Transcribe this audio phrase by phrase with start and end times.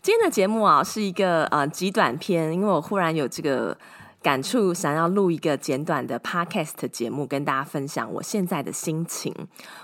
[0.00, 3.76] 今天的节目啊，是一个呃极短篇，因为我忽然有这个
[4.22, 9.34] 感触，想要录一个简短的 podcast 节目，跟大家分享我现在的心情。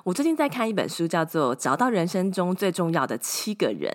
[0.04, 3.92] 我最近在看一本书，叫做《找到人生中最重要的七个人》，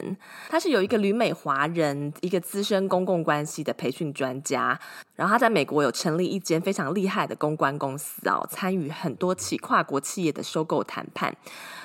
[0.50, 4.78] 他是有一个旅美华人，一个资深公共关系的培训专家，
[5.20, 11.36] 然后他在美国有成立一间非常厉害的公关公司啊，参与很多起跨国企业的收购谈判。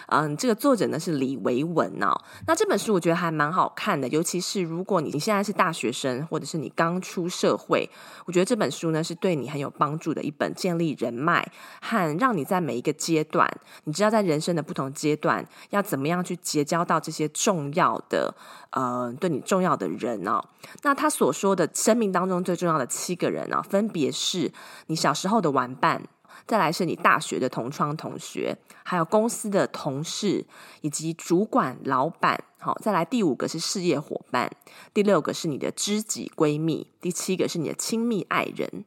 [0.07, 2.15] 嗯，这个作者呢是李维文哦。
[2.47, 7.88] 那这本书我觉得还蛮好看的，尤其是如果你现在是大学生，或者是你刚出社会，
[8.27, 11.45] 我觉得这本书呢是对你很有帮助的一本建立人脉
[11.80, 13.51] 和让你在每一个阶段，
[13.85, 18.32] 你知道在人生的不同阶段要怎么样去结交到这些重要的
[18.71, 20.38] 呃对你重要的人哦。
[20.82, 24.52] 那他所说的生命当中最重要的七个人啊，分别是
[24.86, 26.02] 你小时候的玩伴。
[26.46, 30.44] 再来是你大学的同窗同学，还有公司的同事，
[30.82, 32.42] 以及主管、老板。
[32.65, 34.51] 好，再来第五个是事业伙伴，
[34.95, 38.87] 第六个是你的知己闺蜜，第七个是你的亲密爱人。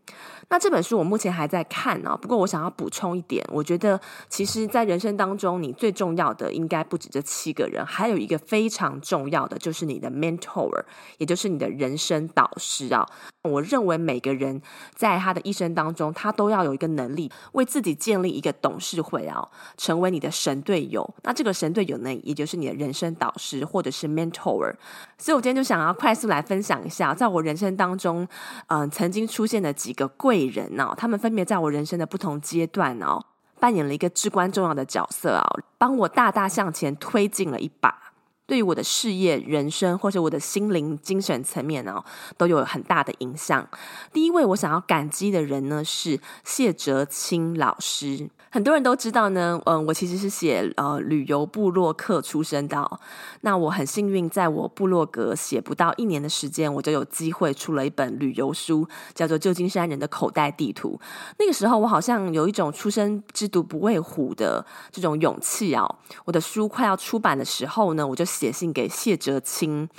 [0.50, 10.84] 那这本书我目前还在看呢，不过我想要补充一点，我觉得其实，在人生当中，你最重要的应该不止这七个人，还有一个非常重要的就是你的 mentor，
[11.20, 13.08] 也就是你的人生导师啊。
[13.44, 14.60] 我认为每个人
[14.96, 21.08] 在他的一生当中，他都要有一个能力，为自己建立一个董事会啊，成为你的神队友。
[21.22, 23.67] 那这个神队友呢，也就是你的人生导师。
[23.68, 24.74] 或者是 mentor，
[25.18, 28.28] 所以我今天就想要快速来分享一下，在我人生当中，
[28.68, 33.22] 嗯、曾经出现的几个贵人哦，他们分别在我人生的不同阶段哦，
[33.60, 38.14] 扮演了一个至关重要的角色啊、哦，帮我大大向前推进了一把。
[38.46, 42.02] 对于我的事业、人生，或者我的心灵、精神层面哦，
[42.38, 43.68] 都有很大的影响。
[44.14, 48.30] 第一位我想要感激的人呢，是谢哲青老师。
[48.52, 53.00] 很多人都知道呢，嗯，我其实是写呃旅游部落客出身的。
[53.42, 61.00] 那我很幸运，在我部落格写不到一年的时间，我就有机会出了一本旅游书，叫做《旧金山人的口袋地图》。
[61.40, 65.84] 那个时候，我好像有一种初生之犊不畏虎的这种勇气啊。
[66.24, 68.28] 我的书快要出版的时候呢，我就。
[68.28, 69.90] 写信给谢哲青，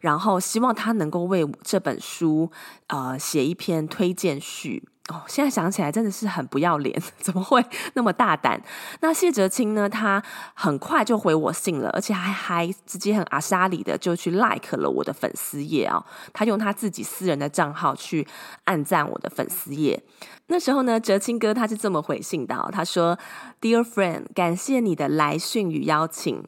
[0.00, 2.50] 然后希望他能够为这本书
[2.88, 4.82] 呃写一篇推荐序。
[5.12, 8.60] 哦，现在想起来真的是很不要脸， 怎么会那么大胆？
[9.00, 9.88] 那谢哲青呢？
[9.88, 10.20] 他
[10.52, 16.04] 很快就回我信了，而且还还直接很阿莎里的就去 like 了我的粉丝页、哦。
[16.32, 18.26] 他用他自己私人的账号去
[18.64, 20.02] 按赞我的粉丝页。
[20.48, 23.16] 那时候呢，哲青哥他是这么回信的、哦，他说
[23.60, 26.42] ：“Dear friend，感谢你的来讯与邀请。”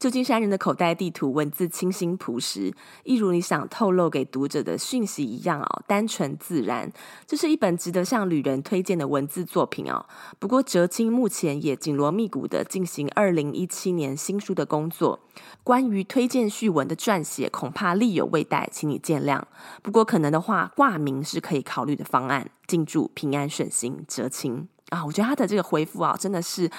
[0.00, 2.72] 旧金山人的口袋地图，文字清新朴实，
[3.04, 6.90] 一如你想透露给读者的讯息一样哦，单纯自然。
[7.26, 10.06] 这是一本值得向旅人推荐的文字作品哦。
[10.38, 15.20] 不过哲青目前也紧锣密鼓的进行二零一七年新书的工作，
[15.62, 19.42] 关于推荐序文的撰写恐怕力有未逮，请你见谅。
[19.82, 22.50] 不过可能的话，挂名是可以考虑的方案。
[22.66, 24.66] 敬祝平安顺心，哲青。
[24.90, 26.70] 啊，我觉得他的这个回复啊，真的是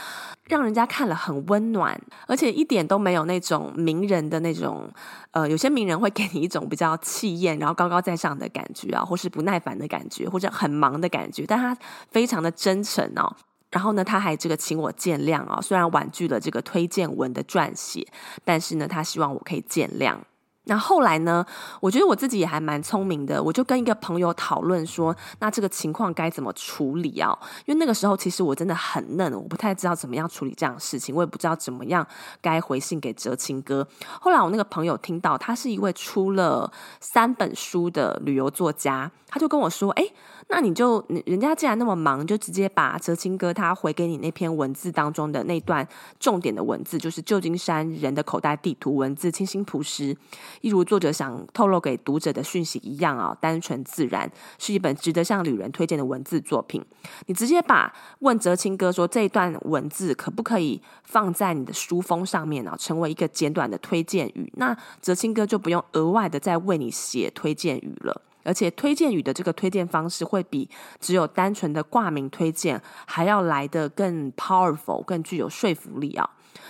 [0.45, 4.87] 让人家看了很温暖，而且一点都没有那种名人的那种，
[5.31, 11.75] 呃，有些名人会给你一种比较气焰，然后高高在上的感觉啊，或是不耐烦的感觉，或者很忙的感觉，但他
[12.11, 13.35] 非常的真诚哦。
[13.71, 18.05] 然后呢，他还这个请我见谅啊，虽然婉拒了这个推荐文的撰写，
[18.43, 20.17] 但是呢，他希望我可以见谅。
[20.65, 21.43] 那后来呢，
[21.79, 27.35] 我觉得我自己也还蛮聪明的，我就跟一个朋友讨论说，那这个情况该怎么处理啊？
[27.65, 32.05] 因为那个时候其实我真的很嫩，我不太知道怎么样处理这样的事情，我也不知道怎么样
[32.41, 33.87] 该回信给哲青哥。
[34.19, 40.07] 后来我那个朋友听到，他是一位出了三本书的旅游作家，他就跟我说：“哎。”
[40.53, 45.87] 那你就人家既然那么忙，就直接把哲青哥他回给你那篇文字当中的那段
[46.19, 50.13] 重点的文字，就是旧金山人的口袋地图，文字清新朴实，
[50.59, 56.83] 一如作者想透露给读者的讯息一样啊，单纯自然，是一本值得向旅人推荐的文字作品。
[57.27, 68.21] 你直接把问哲青哥说，这一段文字可不可以放在你的书封上面啊，成为一个简短的推荐语，那哲青哥就不用额外的再为你写推荐语了。
[68.43, 70.67] 而且推荐语的这个推荐方式会比
[70.99, 76.27] 只有单纯的挂名推荐还要来得更 powerful，更具有说服力啊！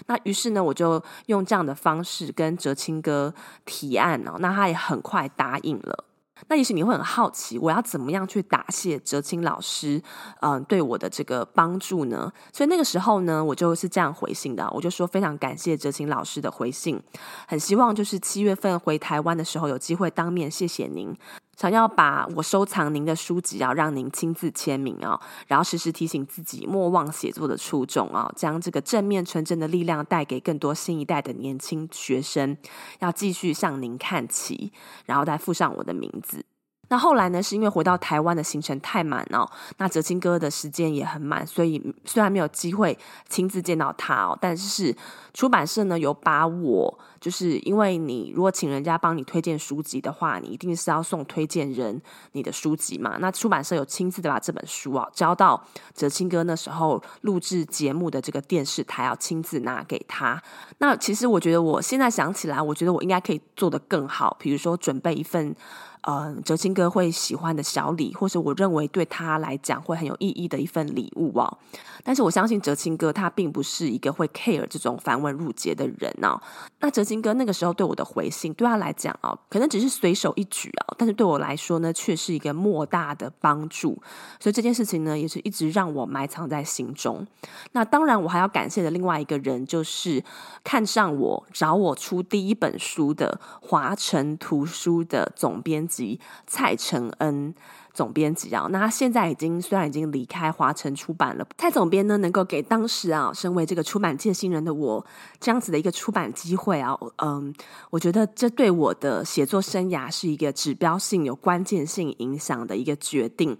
[0.07, 3.33] 那于是呢，我就用这样的方式跟哲青哥
[3.65, 6.05] 提案哦，那他也很快答应了。
[6.47, 10.01] 那也许你会很好奇，我要怎么样去答谢哲青老师，
[10.41, 12.33] 嗯、对我的这个帮助呢？
[12.51, 16.99] 所以那个时候呢，我就是这样回信的，我就说非常感谢哲青老师的回信，
[17.47, 21.15] 很希望就是七月份回台湾的时候有机会当面谢谢您。
[21.61, 32.57] 想要把我收藏您的书籍啊，让您亲自签名啊，然后时时提醒自己莫忘写作的初衷啊，将这个正面纯真的力量带给更多新一代的年轻学生，
[32.97, 34.73] 要继续向您看齐，
[35.05, 36.43] 然后再附上我的名字。
[36.91, 42.97] 那后来呢，是因为回到台湾的行程太满哦，那哲青哥的时间也很满，所以虽然没有机会
[43.29, 44.93] 亲自见到他哦，但是
[45.33, 52.01] 出版社呢有把我，就是因为你如果请人家帮你推荐书籍的话，你一定是要送推荐人
[52.33, 53.15] 你的书籍嘛。
[53.21, 55.65] 那出版社有亲自的把这本书啊交到
[55.95, 60.43] 哲青哥那时候录制节目的这个电视台，要亲自拿给他。
[60.79, 65.55] 那其实我觉得我现在想起来，我觉得我应该可以做得更好，比如说准备一份。
[66.01, 71.57] 呃，哲青哥会喜欢的小礼，或是我认为对他来讲会很有意义的一份礼物哦。
[72.03, 76.41] 但是我相信哲青哥他并不是一个会 care 这种繁文缛节的人哦。
[76.79, 84.01] 那哲青哥那个时候对我的回信，对他来讲哦，可能只是随手一举啊，但是对我来说呢，却是一个莫大的帮助。
[84.39, 87.27] 所以这件事情呢，也是一直让我埋藏在心中。
[87.73, 90.23] 那当然，我还要感谢的另外一个人，就是
[90.63, 97.53] 看上我找我出第一本书的华晨图书的总编辑蔡承恩
[97.93, 105.05] 总编辑啊，那他现在已经虽然已经离开华晨出版了，蔡总编呢能够给当时啊身为这个出版界新人的我
[105.41, 107.53] 这样子的一个出版机会啊，嗯，
[107.89, 113.57] 我觉得这对我的写作生涯是一个指标性、有关键性影响的一个决定，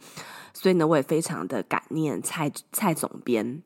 [0.54, 3.62] 所以呢，我也非常的感念蔡蔡总编。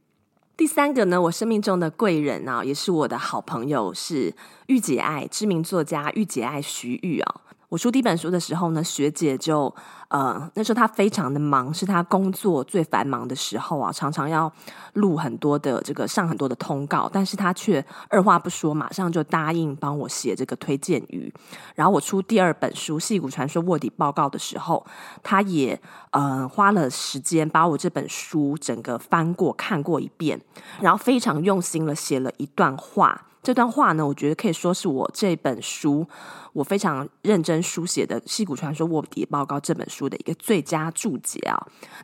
[0.58, 4.34] 第三个呢，我生命中的贵人啊，也是我的好朋友，是
[4.68, 7.42] 御姐爱知名作家御姐爱徐玉啊。
[7.70, 9.74] 我出第一本书的时候呢，学姐就
[10.10, 14.52] 呃，那时候她非常的忙，是她工作最繁忙的时候啊，常常要
[14.94, 21.34] 录很多的这个上很多的通告，但是她却二话不说，马上就答应帮我写这个推荐语。
[21.74, 24.86] 然后我出第二本书《矽谷传说卧底报告》的时候，
[25.24, 25.80] 她也
[26.12, 30.40] 呃花了时间把我这本书整个翻过看过一遍，
[30.80, 33.26] 然后非常用心了写了一段话。
[33.46, 36.04] 这段话呢，我觉得可以说是我这本书
[36.52, 41.56] 我非常认真书写的《戏骨传说卧底报告》这本书的一个最佳注解啊。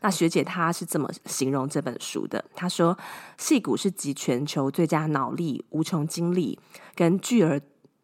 [0.02, 2.96] 那学姐她是这么形容这本书的，她说
[3.40, 6.60] ：“戏骨是集全球最佳脑力、无穷精力
[6.94, 7.60] 跟巨额、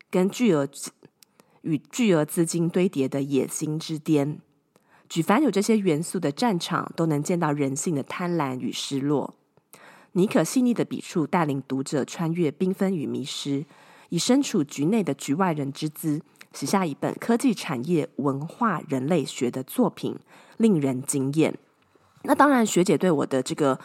[0.09, 0.67] 跟巨额
[1.61, 4.39] 与巨额资金堆叠的野心之巅，
[5.07, 9.35] 举凡有这些元素的战场，都能见到人性的贪婪与失落。”
[10.13, 13.65] 妮可细腻的笔触带领读者穿越缤纷与迷失，
[14.09, 16.21] 以身处局内的局外人之姿，
[16.53, 20.17] 写下一本科技产业文化人类学的作品，
[20.57, 21.53] 令人惊艳。
[22.23, 23.79] 那当然，学姐对我的这个，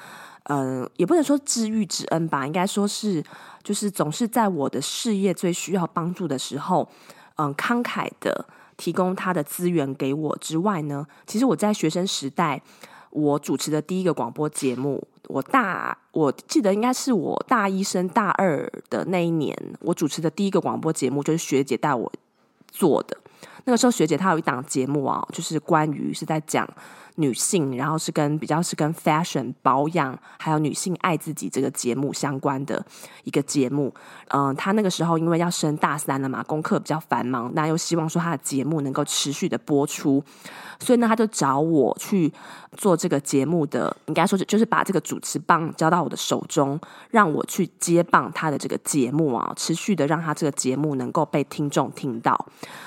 [0.45, 3.23] 嗯、也不能说知遇之恩吧，应该说是，
[3.63, 6.89] 就是总是在我的事业最需要帮助的时候，
[7.37, 8.47] 嗯、慷慨的
[8.79, 12.63] 提供他的资源给我之外呢，其实我在学生时代。
[13.15, 22.13] 我主持的第一个广播节目，我大我记得应该是我大一升大二的那一年，我主持的第一个广播节目就是学姐带我
[22.69, 23.17] 做的。
[23.65, 26.69] 那个时候学姐她有一档节目啊，就是关于是在讲。
[27.17, 32.85] 女性，然后是跟比较是跟 fashion 保养，还有女性爱自己这个节目相关的
[33.25, 33.93] 一个节目。
[34.29, 40.25] 嗯、她，那个时候因为要升大三了嘛，功课比较繁忙，那又希望说他的节目能够持续的播出，
[40.81, 42.33] 所以呢，他就找我去
[42.79, 52.47] 做这个节目的，应该说是就是把这个主持棒交到我的手中，让我去接棒他的这个节目啊，持续的让他这个节目能够被听众听到。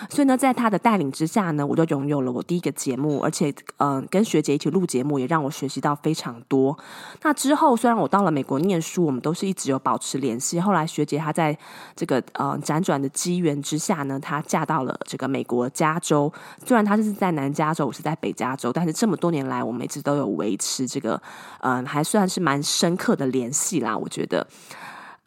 [0.10, 4.04] 所以呢，在他的带领之下呢，我就拥有了我第一个节目，而且嗯。
[4.16, 6.78] 跟学姐一起录节目，也让我学习到非常多。
[7.22, 10.58] 那之后，虽然我到了美国念书，我们都是一直有保持联系。
[10.60, 11.58] 后来，学姐她在
[11.98, 16.32] 这个呃辗转的机缘之下呢，她嫁到了这个美国加州。
[16.66, 21.22] 虽然她是在南加州，我是在北加州，但是这么多年来，我们一直都有维持这个
[21.60, 23.98] 嗯、还算是蛮深刻的联系啦。
[23.98, 24.48] 我觉得。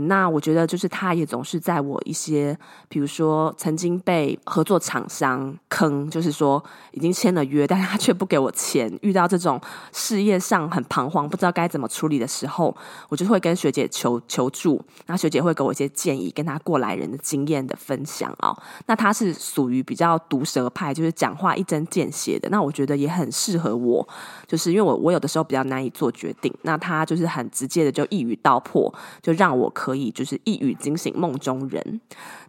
[0.00, 2.56] 那我觉得，就是他也总是在我一些，
[2.88, 6.62] 比如说曾经被合作厂商坑，就是说
[6.92, 8.88] 已经签了约，但是他却不给我钱。
[9.02, 9.60] 遇到这种
[9.92, 12.72] 事业上很彷徨，不知道该怎么处理的时候，
[13.08, 18.56] 我就会跟学姐求求助，那学姐会给我一些建议，跟他过来人的经验的分享、哦。
[18.86, 22.48] 那他是属于比较毒舌派，就是讲话一针见血的。
[22.50, 24.08] 那我觉得也很适合我，
[24.46, 29.87] 就是因为我我有的时候比较难以做决定，那他就是很直接的就一语道破，就让我可。
[29.88, 32.00] 可以就是一语惊醒梦中人。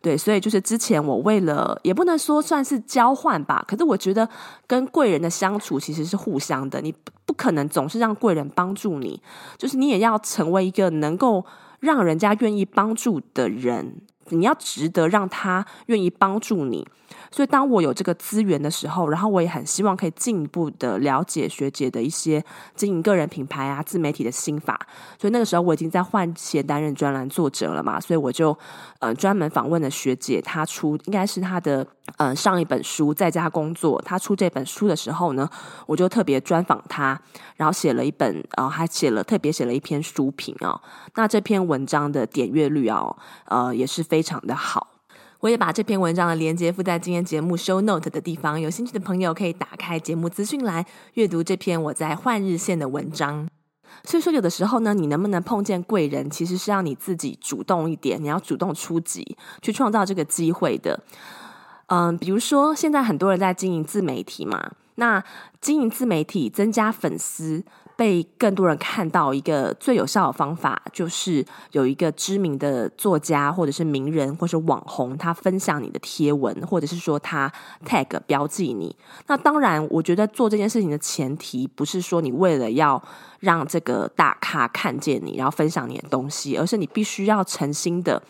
[0.02, 4.28] 对，所以就是之前我为了也不能说算是交换吧，可是我觉得
[4.68, 6.94] 跟贵人的相处其实是互相的，你
[7.26, 9.22] 不可能总是让贵人帮助你，
[9.58, 11.46] 就是你也要成为一个能够
[11.80, 16.86] 让人家愿意帮助的人，你要值得让他愿意帮助你。
[17.32, 22.44] 所以，当我有这个资源的时候，然后我也很希望可以进一步的了解学姐的一些
[22.76, 24.80] 经营个人品牌啊、自媒体的心法。
[25.20, 28.58] 所以那个时候我已经在换鞋担任专栏作者了嘛，所以我就
[29.00, 31.84] 呃专门访问了学姐，她出应该是她的
[32.18, 35.50] 嗯、呃、上一本书在家工作，她出这本书的时候呢，
[35.86, 37.20] 我就特别专访她，
[37.56, 40.80] 然后写了一本啊、呃，还写了特别写了一篇书评、哦。
[41.16, 44.99] 那这篇文章的点阅率、哦，呃也是非常的好。
[45.40, 53.48] 我也把这篇文章的连接附在今天节目 show note 的地方，有兴趣的朋友可以打开节目资讯栏阅读这篇我在换日线的文章。
[54.04, 61.02] 所以说，有的时候呢，你能不能碰见贵人，其实是要你自己主动一点，你要主动出击，去创造这个机会的。
[61.88, 65.24] 嗯，比如说现在很多人在经营自媒体嘛，那
[65.62, 67.64] 经营自媒体增加粉丝。
[68.00, 77.52] 被更多人看到，一个最有效的方法就是有一个知名的作家，或者是名人，或者是网红，他分享你的贴文，或者是说他
[77.86, 78.96] tag 标记你。
[79.28, 83.04] 那当然，我觉得做这件事情的前提不是说你为了要
[83.42, 88.24] 让这个大咖看见你，然后分享你的东西，而是你必须要诚心的，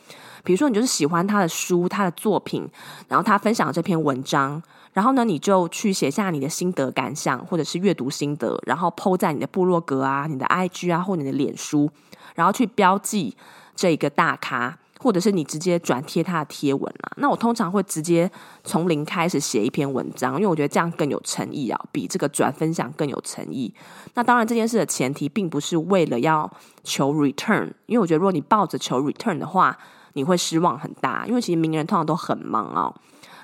[0.44, 2.68] 比如说你就是喜欢他的书、他的作品，
[3.08, 4.60] 然后他分享这篇文章。
[4.94, 11.90] 然后呢，你就去写下你的心得感想，或者是阅读心得，然后 po 在你的部落格啊、你的 IG 啊，或你的脸书，
[12.36, 13.36] 然后去标记
[13.76, 17.14] 这一个大咖，或者是你直接转贴他的贴文啊。
[17.18, 18.30] 那我通常会直接
[18.64, 23.74] 从零开始写一篇文章，因为我觉得这样更有诚意啊，比这个转分享更有诚意。
[24.16, 26.52] 那当然，这件事的前提并不是为了要
[26.84, 29.78] 求 return，因为我觉得如果你抱着求 return 的话，
[30.14, 32.94] 你会失望很大，因为其实名人通常都很忙哦。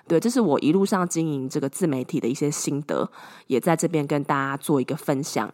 [0.08, 3.10] 对，这是我一路上经营这个自媒体的一些心得，
[3.48, 5.52] 也在这边跟大家做一个分享。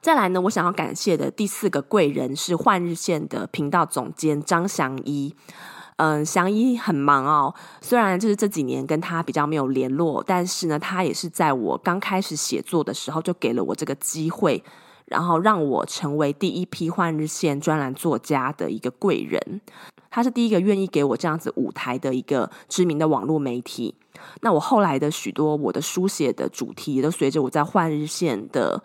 [0.00, 5.34] 再来呢，我想要感谢的第四个贵人是幻日线的频道总监张翔一。
[5.96, 14.64] 嗯，翔一很忙哦，虽然就是这几年跟他比较没有联络，但是呢，他也是在我刚开始写作的时候就给了我这个机会，
[15.06, 19.60] 然后让我成为第一批换日线专栏作家的一个贵人。
[20.10, 23.94] 他是第一个愿意给我这样子舞台的一个知名的网络媒体。
[24.42, 28.80] 那我后来的许多我的书写的主题，也都随着我在换日线的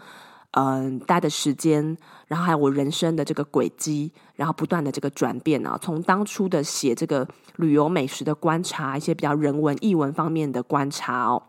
[0.52, 1.96] 嗯待的时间，
[2.28, 5.78] 然后还有我人生的这个轨迹，然后不断的这个转变啊。
[5.80, 11.44] 从当初的写这个旅游美食的观察，一些比较人文艺文方面的观察哦。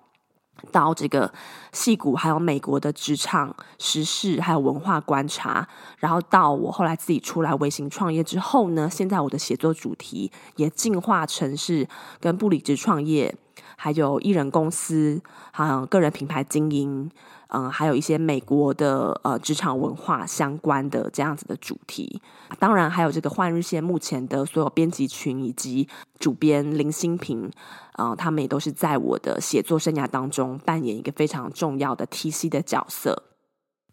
[0.72, 1.32] 到这个
[1.72, 5.66] 戏骨，还有美国的职场时事，还有文化观察，
[5.98, 11.88] 然后到我后来自己出来微型创业之后呢，现在我的写作主题也进化成是
[12.20, 13.34] 跟不理智创业，
[13.76, 17.10] 还有艺人公司，还有个人品牌经营。
[17.52, 22.22] 嗯，还有一些美国的呃职场文化相关的这样子的主题，
[22.60, 25.88] 当然还有这个换日线目前的所有编辑群以及
[26.20, 27.50] 主编林新平，
[27.94, 33.24] 啊、他们也都是在我的写作生涯当中扮演一个非常重要的 TC 的角色。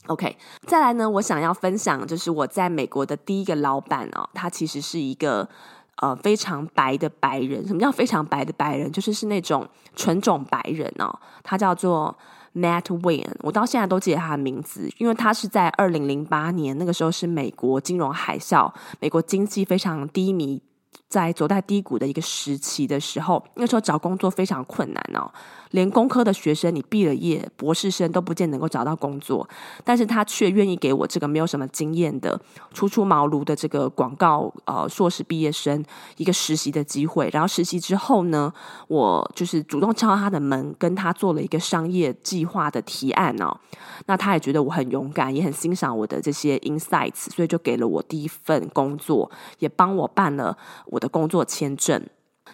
[0.05, 0.37] OK，
[0.67, 5.49] 再来呢，我想要分享就是我在美国的第一个老板哦，他其实是一个
[5.95, 7.65] 呃非常白的白人。
[7.65, 8.91] 什么叫非常白的白人？
[8.91, 12.15] 就是是那种纯种白人哦，他叫做。
[12.57, 20.61] Matt Wayne，我到现在都记得他的名字，因为他是在二零零八年那个时候是美国金融海啸，美国经济非常低迷，
[21.09, 25.31] 在走在低谷的一个时期的时候，那时候找工作非常困难哦。
[25.71, 29.47] 连工科的学生，你毕了业，博士生都不见能够找到工作，
[29.83, 32.39] 但是他却愿意给我这个没有什么经验的
[32.73, 35.83] 初出茅庐的这个广告呃硕士毕业生
[36.15, 37.29] 一个实习的机会。
[37.33, 38.51] 然后实习之后呢，
[38.87, 43.57] 我就是主动敲他的门，跟他做了一个商业计划的提案哦。
[44.05, 52.03] 那他也觉得我很勇敢，也很欣赏我的这些 insights，所以就给了我第一份工作，也帮我办了我我的工作签证。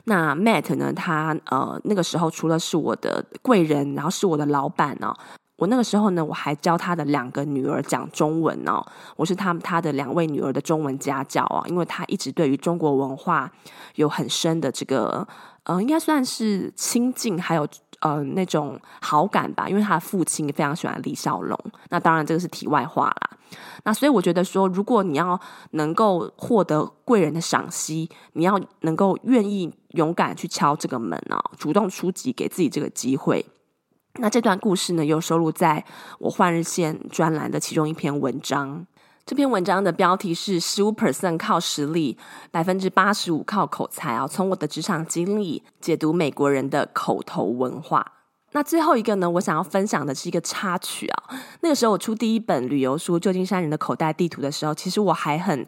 [0.04, 0.92] 那 Matt 呢？
[0.92, 5.16] 他呃那个时候除了是我的贵人，然后是我的老板哦。
[5.56, 8.84] 我那个时候呢，我还教他的两个女儿讲中文哦。
[9.16, 13.50] 我是他他的两位女儿的中文家教啊，因为他一直对于中国文化
[13.96, 15.26] 有很深的这个
[15.64, 17.66] 呃，应该算是亲近，还有
[18.04, 19.68] 呃那种好感吧。
[19.68, 21.60] 因为他的父亲非常喜欢李小龙。
[21.90, 23.30] 那当然这个是题外话啦。
[23.84, 25.40] 那所以我觉得说，如果你要
[25.72, 33.46] 能够获得贵人的赏析，你要能够愿意勇敢去敲这个门哦，主动出击，给自己这个机会。
[34.20, 35.84] 那这段故事呢，又收录在
[36.20, 38.86] 我换日线专栏的其中一篇文章。
[39.26, 42.18] 这篇文章的标题是“十五 percent 靠实力，
[42.52, 48.06] 百分之八十五靠口才”啊，从我的职场经历解读美国人的口头文化。
[48.52, 51.24] 那最后一个呢，我想要分享的是一个插曲啊。
[51.62, 55.66] 那个时候我出第一本旅游书《旧金山人的口袋地图》的时候，其实我还很。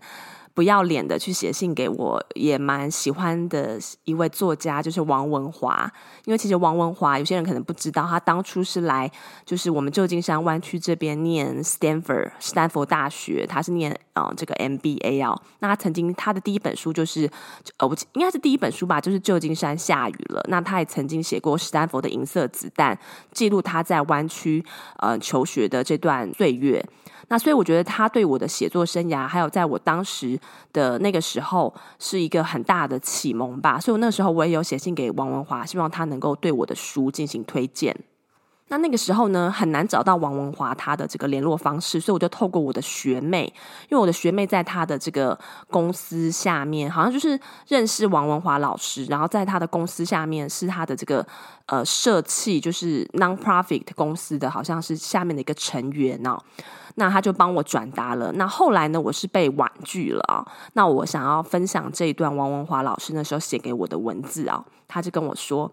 [0.56, 5.92] 不要脸的去写信给我，也蛮喜欢的一位作家，就是王文华。
[6.24, 9.12] 因为其实王文华有些人可能不知道，他当初是来
[9.46, 15.38] 就是我们旧金山湾区这边念 Stanford 斯坦福大学，他是念啊、这个 MBA 哦。
[15.60, 17.30] 那他曾经他的第一本书就是
[17.78, 20.42] 呃，我应该是第一本书吧，就是旧金山下雨了。
[20.48, 22.98] 那他也曾经写过斯坦福的银色子弹，
[23.34, 24.64] 记录他在湾区
[25.00, 26.84] 呃求学的这段岁月。
[27.28, 30.40] 那所以我觉得他对我的写作生涯，还有在我当时
[30.72, 33.80] 的那个时候，是一个很大的启蒙吧。
[33.80, 37.96] 所以我那个时候我也有写信给王文华，希望他能够对我的书进行推荐。
[38.68, 43.46] 那那个时候呢，很难找到王文华他的这个联络方式，所以我就透过我的学妹，
[43.84, 45.38] 因为我的学妹在他的这个
[45.70, 51.26] 公司下面，好像就是认识王文华老师，然后在他的公司下面是他的这个
[51.68, 56.36] 呃社企，就是 non-profit 公司的，好像是下面的一个成员哦。
[56.96, 58.32] 那他就帮我转达了。
[58.32, 60.44] 那后来呢，我是被婉拒了啊。
[60.74, 65.72] 那我想要分享这一段王文华老师那时候写给我的文字啊，他就跟我说。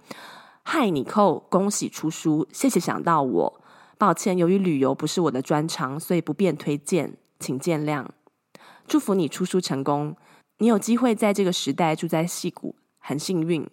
[0.65, 3.61] 嗨，尼寇，恭喜出书，谢谢想到我。
[3.99, 8.07] 抱歉，由于旅游不是我的专长，所以不便推荐，请见谅。
[8.87, 10.17] 祝福你出书成功，
[10.59, 13.69] 你有机会在这个时代住在矽谷，很幸运。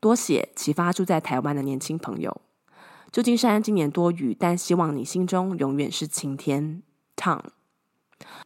[0.00, 2.40] 多写启发住在台湾的年轻朋友。
[3.10, 6.82] 旧金山今年多雨，但希望你心中永远是晴天。
[7.16, 7.40] Tom，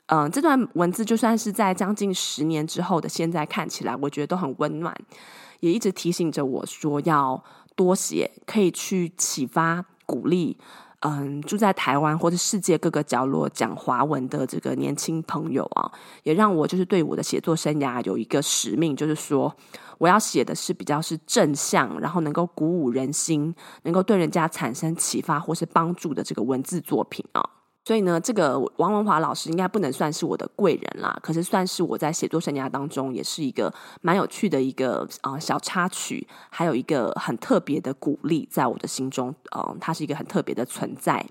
[0.06, 4.94] 嗯、这段文字就算是在将近十年之后的现在看起来，我觉得都很温暖。
[5.60, 7.42] 也一直提醒着我说要
[7.74, 10.56] 多写，可以去启发、鼓励，
[11.00, 15.90] 嗯，住在台湾或者世界各个角落讲华文的这个年轻朋友啊，
[16.24, 19.54] 也让我就是对我的写作生涯有一个使命，就是说
[19.98, 27.57] 我要写的是比较是正向，然后能够鼓舞人心，能够对人家产生启发或是帮助的这个文字作品啊。
[27.88, 41.24] 所以呢，这个王文华老师应该不能算是我的贵人啦，可是算是我在写作生涯当中也是一个蛮有趣的一个啊、小插曲，还有一个很特别的鼓励，在我的心中，嗯、呃，它是一个很特别的存在。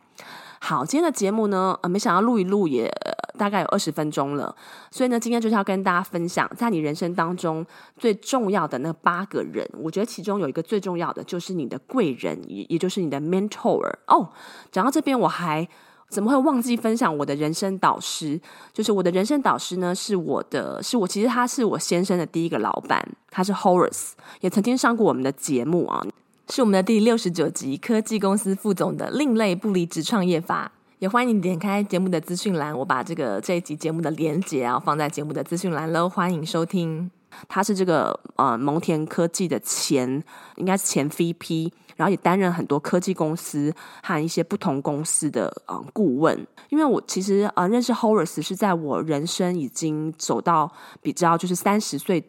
[0.59, 2.91] 好，今天的节目呢，呃，没想到录一录也
[3.37, 4.55] 大概有二十分钟了，
[4.89, 7.63] 所以呢，今天就是要跟大家分享，在你人生当中
[7.97, 13.93] 最重要的那八个人，我觉得其中有一个最重要的就是你的贵人，也也就是你的 mentor。
[14.07, 14.29] 哦，
[14.71, 15.69] 讲到这边我还。
[16.09, 18.39] 怎么会忘记分享我的人生导师？
[18.73, 26.05] 就是我的人生导师呢，是我的，是我其实他是我先生的第一个老板，他是 Horace，也曾经上过我们的节目啊，
[26.49, 30.71] 是我们的第六十九集科技公司副总的另类不离职创业法。
[30.99, 37.11] 也欢迎你点开节目的资讯栏，我把这个这一集节目的连结啊放在节目的资讯栏喽，欢迎收听。
[37.47, 40.23] 他是这个呃蒙田科技的前，
[40.55, 41.71] 应该是前 VP。
[41.95, 52.23] 然后也担任很多科技公司和一些不同公司的呃顾问，因为我其实呃认识 Horace 是在我人生已经走到比较就是三十岁。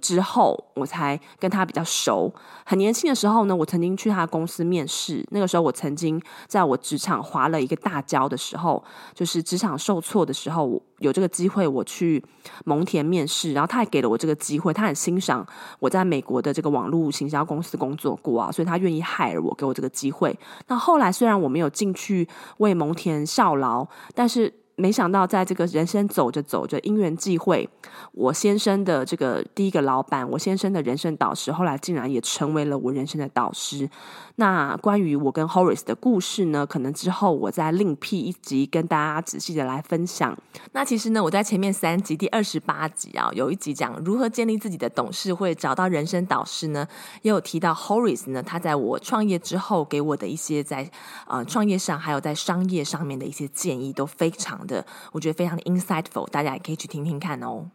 [0.00, 2.32] 之后我才跟他比较熟。
[2.64, 5.24] 很年轻的时候呢，我曾经去他公司面试。
[5.30, 8.82] 那个时候我曾经在我职场滑了一个大跤的时候，
[9.14, 12.22] 就是职场受挫的时候，有这个机会我去
[12.64, 14.72] 蒙田面试，然后他还给了我这个机会。
[14.72, 15.46] 他很欣赏
[15.80, 20.36] 我在美国的这个网络行销公司工作过啊，所以他愿意 hire 我，给我这个机会。
[20.68, 24.52] 那后来虽然我没有进去为蒙田效劳，但是。
[24.76, 27.68] 没想到，在这个人生走着走着，因缘际会，
[28.12, 33.88] 我先生的这个第一个老板，我先生的人生导师，后来竟然也成为了我人生的导师。
[34.36, 40.36] 那关于我跟 Horace 的故事呢，可能之后我再另辟一集跟大家仔细的来分享。
[40.72, 46.86] 那其实呢，我在前面三集第二十八集啊，有一集讲如何建立自己的董事会，找到人生导师呢，
[47.22, 50.90] 也有提到 Horace 呢，他在我创业之后给我的一些在
[51.28, 57.70] 呃创业上还有在商业上面的一些建议，都非常的，我觉得非常的 insightful，大家也可以去听听看哦。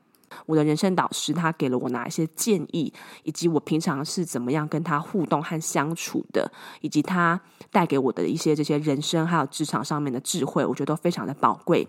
[0.45, 11.87] 我的人生导师他给了我哪一些建议，以及我平常是怎么样跟他互动和相处的，以及他带给我的一些这些人生还有职场上面的智慧，我觉得都非常的宝贵。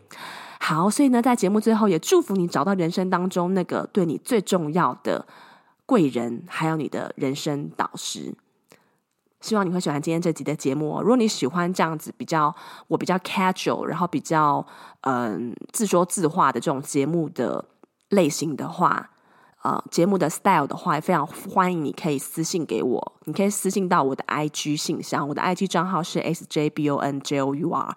[0.59, 5.27] 好，所以呢，在节目最后也祝福你找到人生当中那个对你最重要的
[5.85, 8.35] 贵人，还有你的人生导师。
[9.41, 11.03] 希望你会喜欢今天这集的节目哦。
[11.03, 12.55] 如果你喜欢这样子比较
[12.89, 14.65] 我比较 casual，然后比较
[15.03, 17.65] 嗯自说自话的这种节目的。
[18.11, 19.09] 类型的话，
[19.63, 27.95] 呃，节目的 style 的话，也非常欢迎你可以私信给我，你可以私信到我的 IG 信箱，我的 IG 账号是 sjbonjour。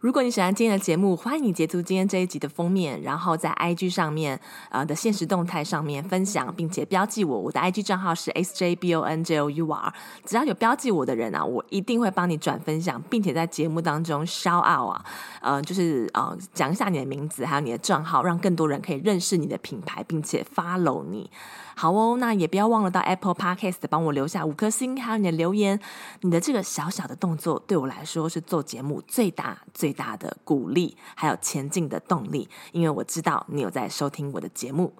[0.00, 4.38] 如果你喜欢今天的节目，欢迎你截图今天这一集的封面，然后在 IG 上面
[4.70, 7.40] 呃的现实动态上面分享，并且标记我。
[7.40, 9.92] 我的 IG 账号是 sjbonjour，
[10.24, 15.04] 只要有标记我的人啊，我一定会帮你转分享，并且在节目当中 shout out 啊，
[15.40, 21.28] 呃，就是呃讲一下你的名字，还有你的账号，让更多人可以认识你的品牌，并且 follow 你。
[21.74, 25.78] 好哦，那也不要忘了到 Apple Podcast 帮我留下五颗星，还有你的留言。
[26.22, 32.46] 你的这个小小的动作，对我来说是做节目最大最最大的鼓励，还有前进的动力。
[32.72, 34.92] 因为我知道你有在收听我的节目，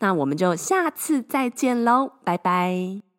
[0.00, 3.13] 那我们就下次再见喽，拜拜。